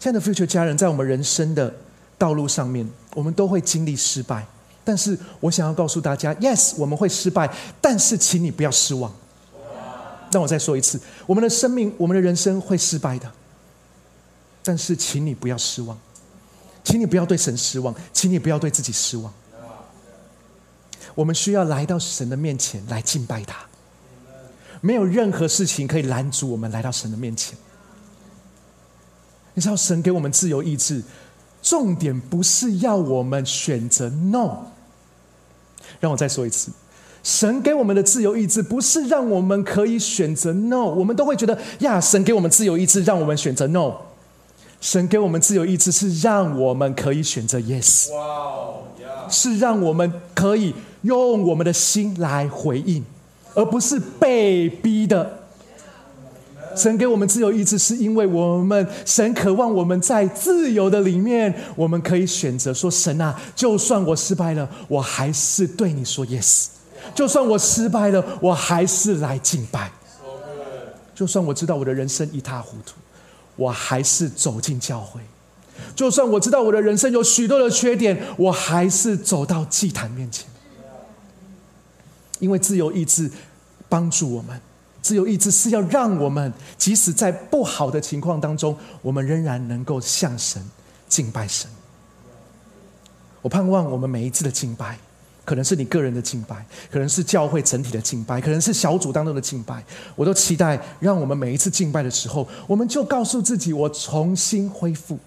[0.00, 1.74] 亲爱的 future 家人，在我们人生的
[2.16, 4.46] 道路上面，我们都会经历失败。
[4.82, 9.12] 但是我想要告诉大家：Yes，我们会失败，但是请你不要失望。
[10.32, 13.30] 让我再说一次，我们的生命，我们的人生会失败的。
[14.62, 15.98] 但是，请你不要失望，
[16.84, 19.32] 请你不要对神失望，请你不要对自己失望。
[21.14, 23.56] 我们需要来到神的面前来敬拜他，
[24.80, 27.58] 没有任何事情可以拦阻我们来到神的面前。
[29.54, 31.02] 你知道，神给我们自由意志，
[31.62, 34.66] 重点不是要我们选择 no。
[35.98, 36.70] 让我再说一次，
[37.24, 40.84] 神给我们的自由意志，不是让我们可以选择 no。
[40.84, 43.96] 我们都会觉得呀，神给我们自由意志，让我们选择 no。
[44.80, 48.08] 神给我们自由意志，是让我们可以选择 yes。
[49.28, 53.04] 是让我们可以用我们的心来回应，
[53.54, 55.38] 而不是被逼的。
[56.74, 66.66] 神给我们自由意志，是因为我们神渴望我们在自由的里面，我们可以选择说：“神啊，就算我失败了，我还是对你说 yes；
[67.14, 69.90] 就算我失败了，我还是来敬拜；
[71.14, 72.94] 就算我知道我的人生一塌糊涂，
[73.56, 75.20] 我还是走进教会；
[75.94, 80.46] 就算我知道我的人生有许多的缺点，我还是走到祭坛面前。
[82.38, 83.30] 因为自由意志
[83.88, 84.60] 帮助我们。”
[85.02, 90.62] 自由意志是要让我们，即使在不好的情况当中，我们仍然能够向神
[91.08, 91.70] 敬拜神。
[93.40, 94.98] 我盼望我们每一次的敬拜，
[95.50, 99.82] 可能是你个人的敬拜，可能是教会整体的敬拜，可能是小组当中的敬拜，
[100.14, 105.18] 我都期待让我们每一次敬拜的时候，我们就告诉自己：我重新恢复，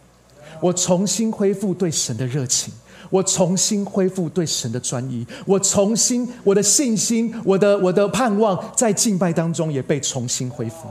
[0.61, 2.73] 我重新恢复对神的热情。
[3.09, 10.87] 我重新恢复对神的专一，我重新我的信心，我的我的盼望，在敬拜当中也被重新恢复。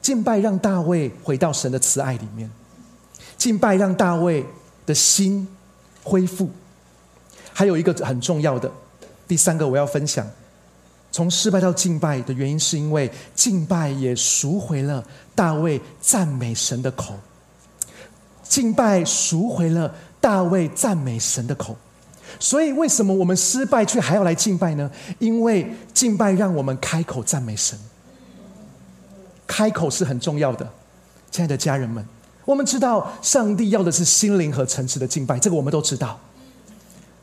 [0.00, 2.50] 敬拜让大卫回到神的慈爱里面，
[3.36, 4.44] 敬拜让大卫
[4.86, 5.46] 的心
[6.02, 6.50] 恢复。
[7.52, 8.70] 还有一个很重要的，
[9.28, 10.26] 第三个我要分享，
[11.10, 17.14] 从失败到敬拜的原因，是因为敬拜也赎回了大卫赞美神的口。
[18.42, 21.76] 敬拜赎回了大卫赞美神的口，
[22.38, 24.90] 所以为什么我们失败却还要来敬拜呢？
[25.18, 27.78] 因为敬拜让我们开口赞美神，
[29.46, 30.68] 开口是很重要的。
[31.30, 32.06] 亲爱的家人们，
[32.44, 36.18] 我们知道上帝要的是心灵和诚实的敬拜，这个我们都知道。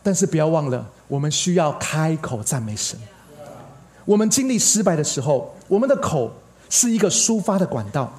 [0.02, 2.98] 但是不要忘了，我们需要开口赞美神。
[4.06, 6.32] 我们经历失败的时候，我们的口
[6.70, 8.12] 是一个抒发的管道。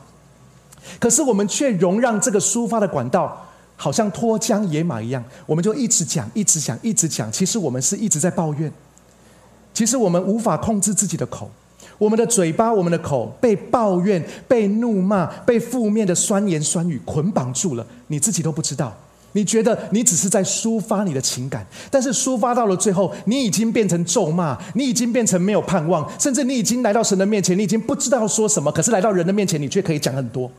[0.99, 7.33] 可是我们却容让这个抒发的管道，好像脱缰野马一样，我们就一直讲，一直讲，一直讲。
[7.33, 8.71] 其实我们是一直在抱怨。
[9.73, 11.51] 其实我们无法控制自己的口，
[12.01, 18.97] 我们的嘴巴、我们的口被抱怨、被怒骂、被负面的酸言酸语捆绑住了，你自己都不知道。
[19.33, 28.73] 你觉得你只是在抒发你的情感，但是抒发到了最后，你已经变成咒骂，你已经变成没有盼望，甚至你已经来到神的面前，你已经不知道说什么。
[28.73, 30.51] 可是来到人的面前，你却可以讲很多。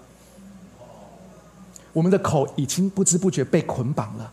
[1.91, 4.32] 我们的口已经不知不觉被捆绑了。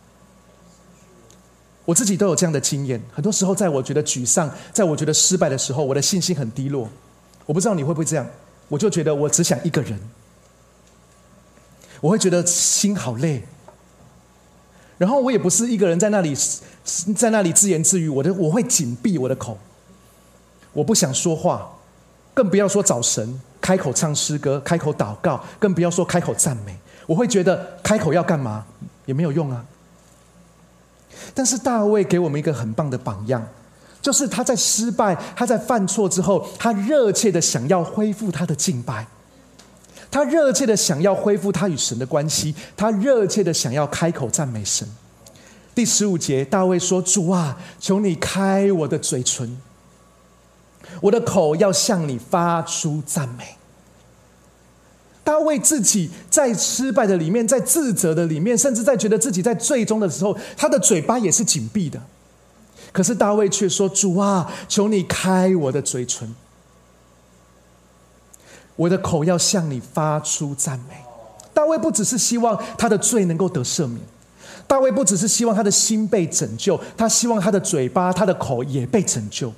[1.89, 3.01] 我自己都有这样的经验。
[3.11, 6.87] 很多时候，在我觉得沮丧、在我觉得失败的时候，我的信心很低落。
[7.47, 8.23] 我不知道你会不会这样？
[8.67, 9.99] 我就觉得我只想一个人，
[11.99, 13.41] 我会觉得心好累。
[14.99, 16.37] 然后我也不是一个人在那里，
[17.15, 18.07] 在那里自言自语。
[18.07, 19.57] 我的我会紧闭我的口，
[20.73, 21.75] 我不想说话，
[22.35, 26.77] 更不要说找神开口唱诗歌、开口祷告，更不要说开口赞美。
[27.07, 28.63] 我会觉得开口要干嘛
[29.07, 29.65] 也没有用啊。
[31.33, 33.45] 但是大卫给我们一个很棒的榜样，
[34.01, 39.05] 就是他在失败、他在犯错之后，他热切的想要恢复他的敬拜，
[40.09, 44.87] 他热切的想要恢复他与神的关系，他热切的想要开口赞美神。
[45.75, 49.61] 第十五节，大卫说：“主啊，求你开我的嘴唇，
[51.01, 53.55] 我的口要向你发出赞美。”
[55.29, 62.01] 他为自己在失败的里面，在自责的里面，甚至在觉得自己在最终的时候，他的嘴巴也是紧闭的。
[62.91, 66.33] 可是大卫却说：“主啊，求你开我的嘴唇，
[68.75, 70.95] 我的口要向你发出赞美。”
[71.53, 74.01] 大卫不只是希望他的罪能够得赦免，
[74.65, 79.53] 大卫不只是希望他的心被拯救，他希望他的嘴巴、他的口也被拯救。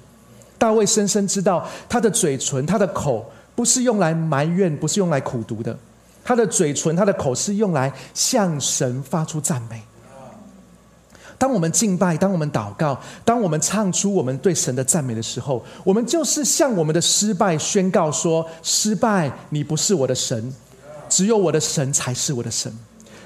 [0.58, 3.26] 大卫深深知道，他的嘴唇、他的口。
[3.56, 5.78] 不是用来埋怨，不是用来苦读的。
[6.24, 9.82] 他的嘴唇，他的口是用来向神发出赞美。
[11.38, 20.54] 当我们敬拜，当我们祷告，当我们唱出我们对神的赞美的时候，我们就是向我们的失败宣告说：失败，你不是我的神，
[21.10, 22.72] 只有我的神才是我的神。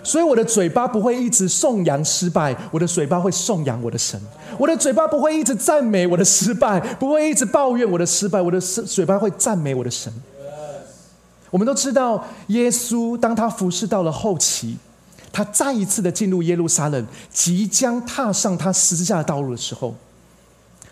[0.05, 4.21] 所以我的嘴巴不会一直颂扬失败，我的嘴巴会颂扬我的神。
[4.59, 10.13] 我的嘴巴不会一直赞美我的失败，不会一直抱怨我的失败，我的嘴巴会赞美我的神。
[11.49, 14.77] 我们都知道，耶稣当他服侍到了后期，
[15.31, 19.95] 他再一次的进入耶路撒冷，即将踏上他十字架的道路的时候，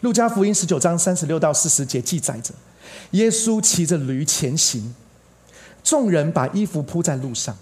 [0.02, 2.52] 路加福音十九章三十六到四十节记载着，
[3.12, 4.96] 耶稣骑着驴前行。
[5.84, 7.56] 众人把衣服铺在路上。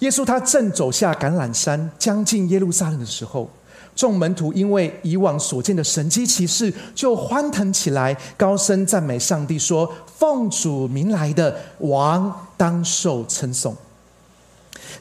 [0.00, 3.50] 耶稣他正走下橄榄山，将近耶路撒冷的时候，
[3.96, 13.76] 众门徒因为以往所见的神迹奇事，就欢腾起来，高声赞美上帝，说：“奉主名来的王，当受称颂。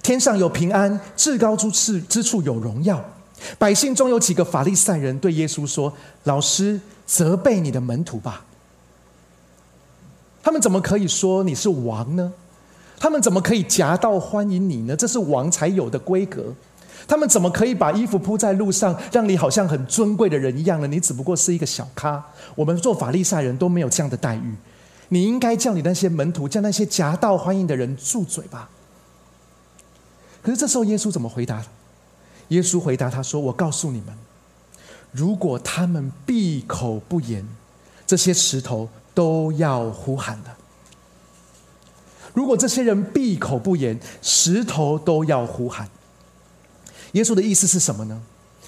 [0.02, 3.04] 天上有平安，至高之处之处有荣耀。”
[3.60, 5.94] 百姓中有几个法利赛人对耶稣说
[6.26, 8.44] ：“老师，责备你的门徒吧。
[10.42, 12.34] 他们怎么可以说你是王呢？”
[13.00, 14.96] 他们怎么可以夹道欢迎你呢？
[14.96, 16.54] 这是王才有的规格。
[17.08, 20.88] 他们怎么可以把衣服铺在路上，让你好像很尊贵的人一样呢？
[20.88, 22.22] 你只不过是一个小咖。
[22.56, 24.56] 我们做法利赛人都没有这样的待遇。
[25.10, 28.70] 你应该叫你那些门徒，叫那些夹道欢迎的人住嘴吧。
[30.42, 31.64] 可是这时候耶稣怎么回答？
[32.50, 34.14] 耶稣回答他说：“我告诉你们，
[35.12, 37.48] 如果他们闭口不言，
[38.06, 40.50] 这些石头都要呼喊的。”
[42.38, 45.90] 如果这些人闭口不言，石头都要呼喊。
[47.14, 48.22] 耶稣的意思是什么呢？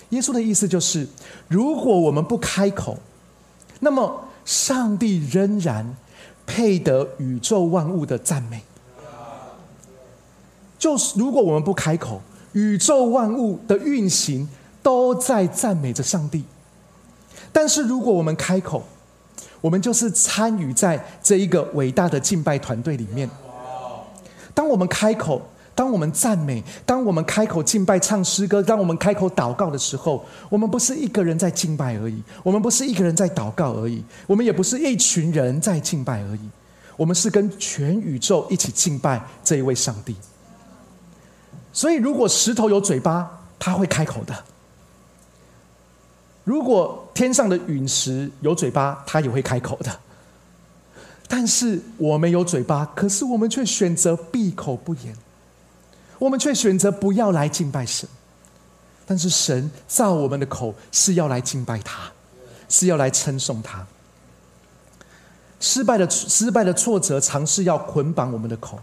[0.09, 1.07] 耶稣的意思就是，
[1.47, 2.97] 如果我们不开口，
[3.81, 5.95] 那么上帝仍然
[6.47, 8.63] 配得宇宙万物的赞美。
[10.79, 14.49] 就是如果我们不开口，宇宙万物的运行
[14.81, 16.43] 都在赞美着上帝。
[17.53, 18.83] 但是如果我们开口，
[19.61, 23.29] 我们就是参与在这一个伟大的敬拜团队里面。
[24.59, 25.41] 当我们开口，
[25.73, 36.49] 当我们赞美，当我们开口敬拜、唱诗歌，当我们开口祷告的时候，我们不是一个人在敬拜而已，我们不是一个人在祷告而已，我们也不是一群人在敬拜而已，
[36.97, 40.13] 我们是跟全宇宙一起敬拜这一位上帝。
[41.71, 44.33] 所以，如果石头有嘴巴，它会开口的；
[46.43, 49.99] 如果天上的陨石有嘴巴，它也会开口的。
[51.29, 55.15] 但是我们有嘴巴，可是我们却选择闭口不言。
[56.17, 58.09] 我们却选择不要来敬拜神。
[59.05, 62.11] 但是神造我们的口是要来敬拜他，
[62.67, 63.87] 是要来称颂他。
[65.59, 68.79] 失败的失败的挫折，尝试要捆绑我们的口，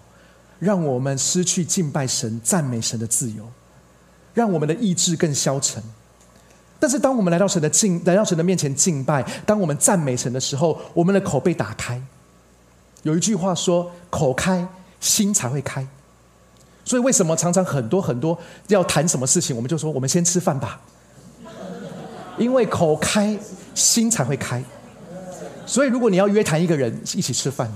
[0.58, 3.48] 让我们失去敬拜神、赞美神的自由，
[4.34, 5.82] 让我们的意志更消沉。
[6.78, 12.02] 但是当我们来到神的敬，来到神的面前敬拜，当我们赞美神的时候，我们的口被打开。
[13.06, 14.66] 有一句话说：“口开，
[14.98, 15.86] 心才会开。”
[16.84, 20.80] 所以，为什么常常很多很多要谈什么事情，我们就说：“我们先吃饭吧。”
[22.36, 23.38] 因为口开，
[23.76, 24.60] 心才会开。
[25.64, 27.72] 所以，如果你要约谈一个人一起吃饭，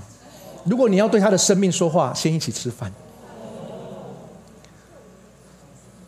[0.65, 2.91] 如果你要对他的生命说话，先一起吃饭。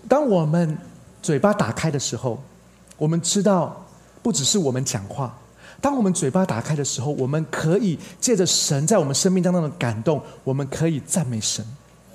[0.09, 0.77] 当我们
[1.21, 2.43] 嘴巴打开的时候，
[2.97, 3.86] 我们知道，
[4.21, 5.33] 不只是我们讲话。
[5.84, 11.65] 当我们嘴巴打开的时候，我们可以借着神在我们生命当中的感动，我们可以赞美神。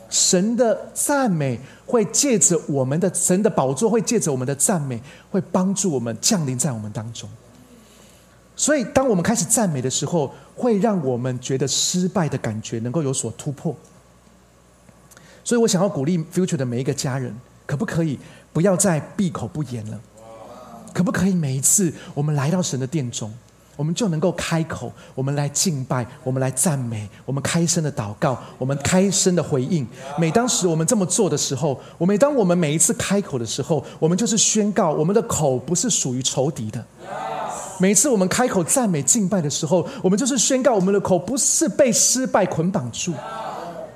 [0.08, 4.98] 神的赞美会借着我们的神的宝座，会借着我们的赞美，
[5.30, 7.28] 会帮助我们降临在我们当中。
[8.56, 13.76] 所以，当我们开始赞美的时候，会让我们觉得失败的感觉能够有所突破。
[15.44, 18.18] 所以我想要鼓励 Future 的每一个家人，可不可以
[18.50, 20.00] 不要再闭口不言了？
[20.94, 23.30] 可不可以每一次我们来到神的殿中？
[23.78, 29.86] 我们就能够开口，我们来敬拜，我们来赞美，我们开声的祷告，我们开声的回应。
[30.18, 36.84] 每当时我们这么做的时候，我每当我们每一次开口的时候，我们就是宣告我们的口不是属于仇敌的。
[37.78, 43.14] 每次我们开口赞美敬拜的时候，我们就是宣告我们的口不是被失败捆绑住，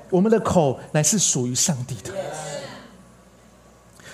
[0.09, 2.11] 我们的口乃是属于上帝的。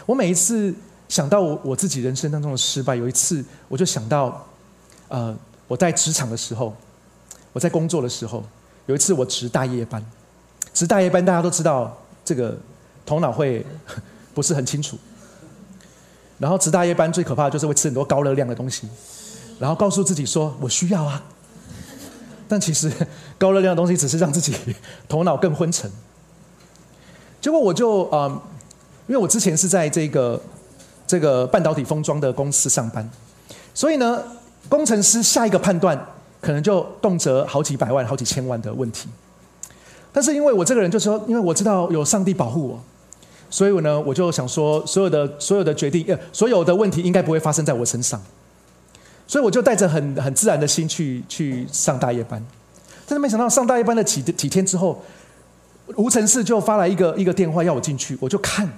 [0.08, 0.74] 我每一次
[1.10, 4.44] 想到我我自己人生当中的失败，有一次我就想到，
[5.10, 5.38] 呃。
[5.70, 6.76] 我在职场的时候，
[7.54, 8.44] 我在工作的时候，
[8.88, 10.04] 有一次我值大夜班，
[10.74, 12.58] 值大夜班大家都知道，这个
[13.06, 13.64] 头脑会
[14.34, 14.98] 不是很清楚。
[16.40, 18.90] 然后值大夜班最可怕的就是会吃很多高热量的东西，
[19.60, 21.24] 然后告诉自己说我需要啊，
[22.48, 22.92] 但其实
[23.38, 24.56] 高热量的东西只是让自己
[25.08, 25.92] 头脑更昏沉。
[27.40, 28.42] 结果我就啊，
[29.06, 30.42] 因为我之前是在这个
[31.06, 33.08] 这个半导体封装的公司上班，
[33.76, 34.24] 所以呢。
[34.70, 36.00] 工程师下一个判断，
[36.40, 39.10] 可能就动辄好几百万、好几千万的问题。
[40.14, 42.80] 但是因为我这个人就说，因为我知道有上帝保护我，
[43.50, 48.22] 所以我呢，我就想说，所有的所有的决定，呃，所有的问题应该不会发生在我身上。
[49.28, 52.44] 所以我就带着很很自然的心去去上大夜班。
[53.06, 55.02] 但是没想到上大夜班的几几天之后，
[55.96, 58.70] 吴成士就发来一个一个电话要我进去，我就看。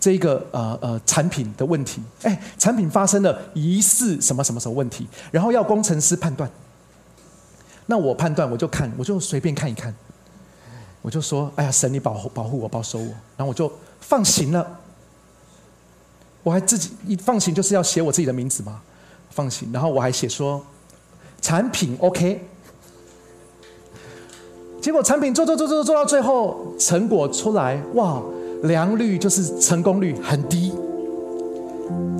[0.00, 6.50] 这个呃呃产品的问题，哎，产品发生了疑似什么什么什么问题，然后要工程师判断。
[7.86, 9.94] 那我判断我就看，我就随便看一看。
[11.02, 14.80] 我就说：“哎呀，神，你保护保护我，保守我。”然后我就放行了。
[16.42, 18.80] 我还自己一放行就是要写我自己的名字嘛，
[19.30, 19.70] 放行。
[19.72, 20.62] 然后我还写说，
[21.40, 22.46] 产品 OK。
[24.80, 28.22] 结果产品做做做做做到最后，成果出来，哇，
[28.62, 30.72] 良率就是成功率很低。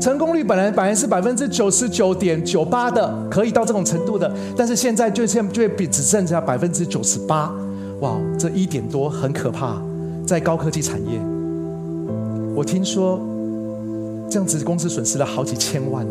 [0.00, 7.52] 成功率本来本来是百分之九十九点九八的，可以到这种程度的，但是现在就现就比只剩下百分之九十八，
[8.00, 9.76] 哇，这一点多很可怕，
[10.26, 11.20] 在高科技产业，
[12.54, 13.20] 我听说
[14.30, 16.06] 这样子公司损失了好几千万。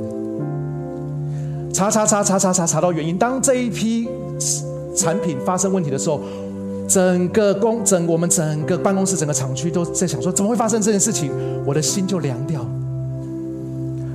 [1.73, 4.07] 查查查查查查查到原因，当这一批
[4.95, 6.21] 产品发生问题的时候，
[6.89, 11.31] 整个公整我们整个办公室整个厂区都在想说，怎么会发生这件事情？
[11.63, 12.65] 我的心就凉掉。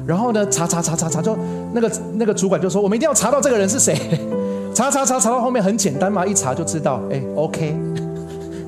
[0.04, 0.44] 然后呢？
[0.50, 1.34] 查查查查查，就
[1.72, 3.96] 那个那个主管就说：“我们一定要查到这个人是谁。
[4.74, 7.00] ”查查查查到后面很简单嘛，一查就知道。
[7.10, 7.74] 哎，OK，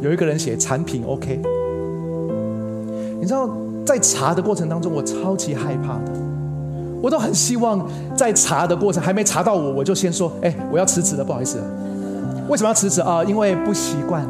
[0.01, 1.39] 有一个人写产品 OK。
[3.21, 3.51] 你知道，
[3.85, 6.13] 在查的过程当中，我超级害怕的。
[7.03, 7.87] 我都很希望
[8.17, 11.59] 在查的过程还没查到我，我就先说：“哎，我要辞职了，不好意思。”
[12.49, 13.23] 为什么要辞职啊？
[13.25, 14.25] 因为不习惯。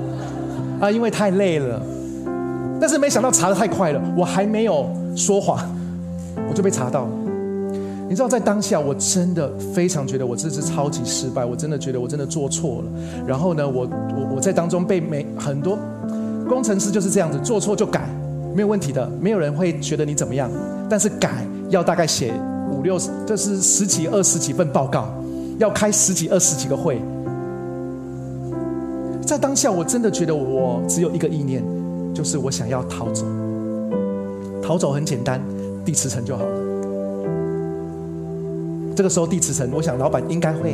[0.80, 1.80] 啊，因为太累了。
[2.80, 4.86] 但是没想到查的太快了，我还没有
[5.16, 5.58] 说谎。
[6.48, 7.10] 我就被查到了，
[8.08, 12.84] 你知道，在当下我真的非常觉得我这次超级失败，我真的觉得我真的做错了。
[13.24, 15.78] 然后呢，我我我在当中被每很多
[16.48, 18.08] 工程师就是这样子，做错就改，
[18.52, 20.50] 没有问题的，没有人会觉得你怎么样。
[20.90, 22.34] 但是改要大概写
[22.72, 25.06] 五六，这是十几二十几份报告，
[25.58, 27.00] 要开十几二十几个会。
[29.24, 31.64] 在当下，我真的觉得我只有一个意念，
[32.14, 33.24] 就是我想要逃走。
[34.62, 35.40] 逃走很简单。
[35.84, 36.50] 地磁层就好了。
[38.96, 40.72] 这个时候地磁层，我想老板应该会，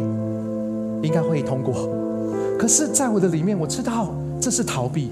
[1.02, 1.88] 应该会通过。
[2.56, 5.10] 可是，在我的里面，我知道这是逃避。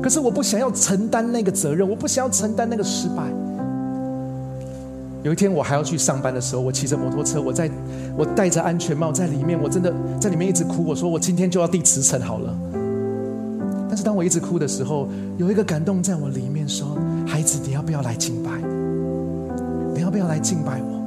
[0.00, 3.24] 可是我不想要承担那个责任，我不想要承担那个失败。
[5.26, 7.68] 有一天我还要去上班的时候，我骑着摩托车，我在
[8.16, 10.84] 我戴着安全帽在里面，我真的在里面一直哭。
[10.84, 12.56] 我说我今天就要地磁层好了。
[13.88, 16.96] 但是当我一直哭的时候，有一个感动在我里面说
[17.26, 18.50] ：“孩子，你要不要来敬拜？”
[19.96, 21.02] 你要不要来敬拜我？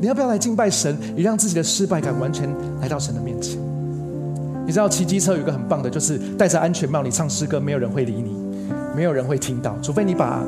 [0.00, 0.96] 你要不要来敬拜神？
[1.14, 2.48] 你让自己的失败感完全
[2.80, 3.60] 来到神的面前。
[4.64, 8.34] 你知道骑机车有一个很棒的，就是戴着安全帽，你唱诗歌，没有人会理你，
[8.96, 10.42] 没有人会听到，除非你把，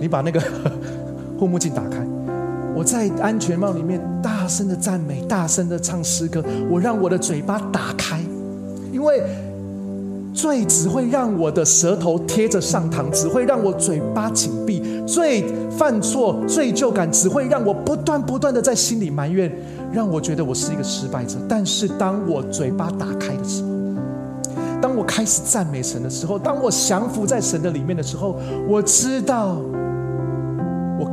[0.00, 0.42] 你把那个
[1.38, 2.04] 护目镜打开。
[2.76, 8.20] 我在安全帽里面大声的赞美，大声的唱诗歌，我让我的嘴巴打开，
[8.92, 9.22] 因为。
[10.34, 14.82] 罪只会让我的舌头贴着上膛，只会让我嘴巴紧闭。
[15.06, 19.50] 罪犯错，罪疚感只会让我不断不断的在心里埋怨，
[19.90, 21.38] 让我觉得我是一个失败者。
[21.48, 23.68] 但是当我嘴巴打开的时候，
[24.82, 29.56] 当我开始赞美神的时候，当我降服在神的里面的时候，我知道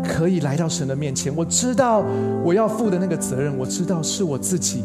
[0.04, 1.34] 可以来到神的面前。
[1.36, 2.04] 我知道
[2.43, 4.84] 我要负的那个责任，我知道是我自己。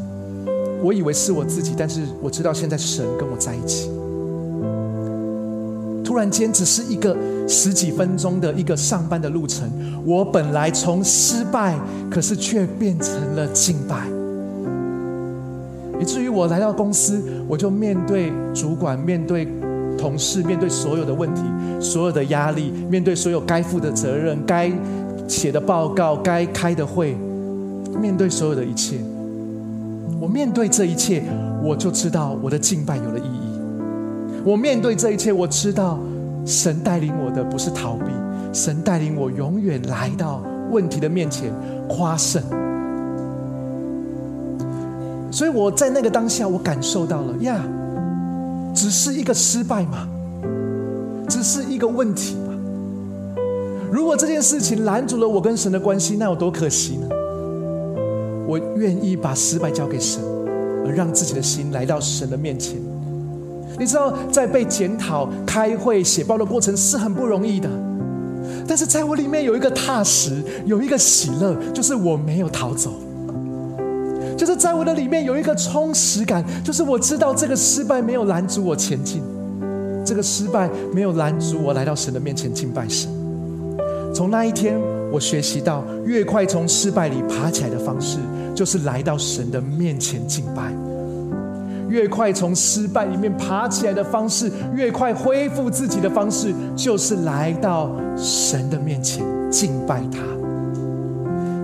[0.80, 3.90] 我以为是我自己，但是我知道现在神跟我在一起。
[6.04, 7.16] 突然间，只是一个
[7.46, 9.68] 十几分钟的一个上班的路程，
[10.06, 11.76] 我本来从失败，
[12.10, 14.06] 可是却变成了敬拜，
[16.00, 19.46] 以至于我来到公司，我就面对主管、面对
[19.98, 21.42] 同事、面对所有的问题、
[21.80, 24.72] 所有的压力、面对所有该负的责任、该
[25.28, 27.14] 写的报告、该开的会，
[28.00, 28.96] 面对所有的一切，
[30.18, 31.22] 我面对这一切，
[31.62, 34.42] 我就知道我的敬拜有了意义。
[34.44, 35.98] 我面对这一切，我知道
[36.46, 38.06] 神带领我的不是逃避，
[38.52, 41.52] 神带领我永远来到问题的面前
[41.88, 42.42] 夸胜。
[45.30, 47.62] 所以我在那个当下，我感受到了呀，
[48.74, 50.08] 只是一个失败嘛，
[51.28, 52.34] 只是一个问题。
[53.90, 57.08] 如果这件事情拦阻了我跟神的关系，那有多可惜呢？
[58.46, 60.22] 我愿意把失败交给神，
[60.86, 62.76] 而让自己的心来到神的面前。
[63.78, 67.68] 你知道，在被检讨、开会、写报的过程是很不容易的，
[68.66, 72.90] 但是在我里面有一个踏实，有一个喜乐，就是我没有逃走；
[74.36, 79.22] 就是在我的里面有一个充实感，就是我知道这个失败没有拦阻我前进，
[80.04, 83.17] 这个失败没有拦阻我来到神的面前敬拜神。
[84.14, 84.78] 从那一天，
[85.12, 88.18] 我学习到，越快从失败里爬起来的方式，
[88.54, 90.72] 就是来到神的面前敬拜。
[91.88, 100.18] 越快从失败里面爬起来的方式，越快恢复自己的方式，就是来到神的面前敬拜他，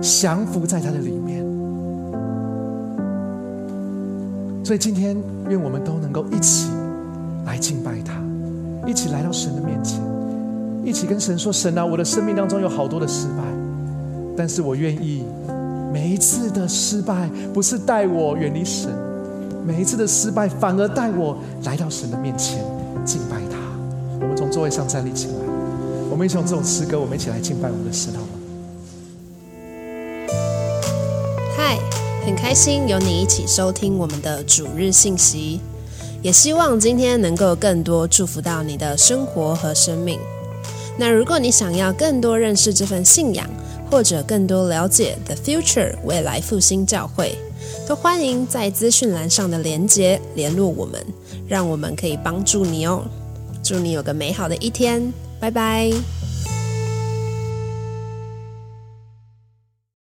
[0.01, 1.45] 降服在他的里面。
[4.63, 5.15] 所以今天，
[5.47, 6.71] 愿我们都能够一起
[7.45, 8.13] 来敬拜他，
[8.87, 10.01] 一起来到神的面前，
[10.85, 13.43] 一起跟神说：“神啊，我的生命当中有好多的失败，
[14.37, 15.25] 但是我愿意
[15.91, 18.91] 每一次的失败不是带我远离神，
[19.65, 22.63] 每一次的失败反而带我来到神的面前
[23.03, 23.57] 敬拜他。”
[24.21, 25.33] 我们从座位上站立起来，
[26.11, 28.27] 我们一起用这种诗歌，我们一起来敬拜我们的神，好吗？
[31.57, 31.79] 嗨，
[32.27, 35.59] 很开心有你一起收听我们的主日信息，
[36.21, 40.19] 也希望今天能够更多祝福到你的生活和生命。
[40.97, 43.47] 那如果你想要更多认识这份信仰，
[43.91, 47.37] 或者更多了解 The Future 未来复兴教会，
[47.87, 51.05] 都欢迎在资讯栏上的连接联络我们，
[51.47, 53.03] 让我们可以帮助你哦。
[53.63, 55.91] 祝你有个美好的一天，拜拜。